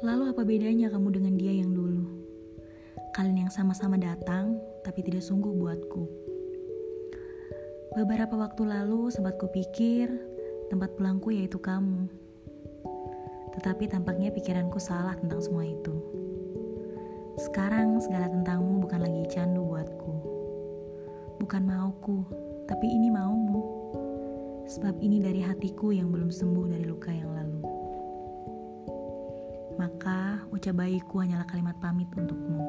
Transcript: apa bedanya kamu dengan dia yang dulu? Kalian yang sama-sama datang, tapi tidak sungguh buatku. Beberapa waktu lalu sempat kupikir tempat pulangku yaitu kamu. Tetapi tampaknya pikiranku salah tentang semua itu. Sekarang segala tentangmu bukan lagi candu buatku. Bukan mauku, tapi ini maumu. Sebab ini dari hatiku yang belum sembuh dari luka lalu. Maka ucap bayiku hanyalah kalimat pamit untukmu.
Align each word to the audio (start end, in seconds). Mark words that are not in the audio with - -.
apa 0.00 0.48
bedanya 0.48 0.88
kamu 0.88 1.20
dengan 1.20 1.36
dia 1.36 1.52
yang 1.52 1.76
dulu? 1.76 2.08
Kalian 3.12 3.44
yang 3.44 3.52
sama-sama 3.52 4.00
datang, 4.00 4.56
tapi 4.80 5.04
tidak 5.04 5.20
sungguh 5.20 5.52
buatku. 5.52 6.08
Beberapa 7.92 8.32
waktu 8.38 8.64
lalu 8.64 9.12
sempat 9.12 9.36
kupikir 9.36 10.08
tempat 10.70 10.96
pulangku 10.96 11.34
yaitu 11.34 11.60
kamu. 11.60 12.08
Tetapi 13.58 13.90
tampaknya 13.90 14.30
pikiranku 14.32 14.78
salah 14.78 15.18
tentang 15.18 15.42
semua 15.42 15.66
itu. 15.66 15.92
Sekarang 17.36 18.00
segala 18.00 18.30
tentangmu 18.30 18.80
bukan 18.80 19.04
lagi 19.04 19.28
candu 19.28 19.66
buatku. 19.68 20.12
Bukan 21.44 21.62
mauku, 21.66 22.24
tapi 22.64 22.88
ini 22.88 23.12
maumu. 23.12 23.60
Sebab 24.64 24.96
ini 25.02 25.20
dari 25.20 25.42
hatiku 25.42 25.90
yang 25.90 26.08
belum 26.08 26.30
sembuh 26.30 26.66
dari 26.70 26.84
luka 26.86 26.99
lalu. 26.99 26.99
Maka 29.80 30.44
ucap 30.52 30.76
bayiku 30.76 31.24
hanyalah 31.24 31.48
kalimat 31.48 31.72
pamit 31.80 32.12
untukmu. 32.12 32.59